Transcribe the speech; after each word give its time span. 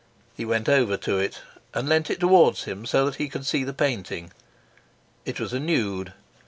He 0.35 0.45
went 0.45 0.67
over 0.67 0.97
to 0.97 1.19
it 1.19 1.41
and 1.75 1.87
leaned 1.87 2.09
it 2.09 2.19
towards 2.19 2.63
him 2.63 2.87
so 2.87 3.05
that 3.05 3.17
he 3.17 3.29
could 3.29 3.45
see 3.45 3.63
the 3.63 3.71
painting. 3.71 4.31
It 5.25 5.39
was 5.39 5.53
a 5.53 5.59
nude. 5.59 6.13